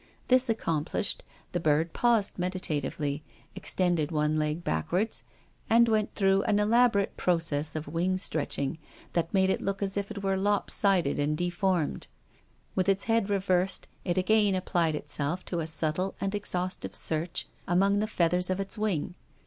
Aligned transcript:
This 0.29 0.49
accomplished, 0.49 1.21
the 1.51 1.59
bird 1.59 1.93
paused 1.93 2.39
meditatively, 2.39 3.21
extended 3.53 4.11
one 4.11 4.35
leg 4.35 4.63
back 4.63 4.91
wards, 4.91 5.21
and 5.69 5.87
went 5.87 6.15
through 6.15 6.41
an 6.45 6.57
elaborate 6.57 7.15
process 7.17 7.75
of 7.75 7.87
wing 7.87 8.17
stretching 8.17 8.79
that 9.13 9.31
made 9.31 9.51
it 9.51 9.61
look 9.61 9.83
as 9.83 9.97
if 9.97 10.09
it 10.09 10.23
were 10.23 10.37
lopsided 10.37 11.19
and 11.19 11.37
deformed. 11.37 12.07
With 12.73 12.89
its 12.89 13.03
head 13.03 13.29
reversed, 13.29 13.89
it 14.03 14.17
again 14.17 14.55
applied 14.55 14.95
itself 14.95 15.45
to 15.45 15.59
a 15.59 15.67
subtle 15.67 16.15
and 16.19 16.33
exhaustive 16.33 16.95
search 16.95 17.45
among 17.67 17.99
the 17.99 18.07
feathers 18.07 18.49
of 18.49 18.59
its 18.59 18.79
wing. 18.79 19.13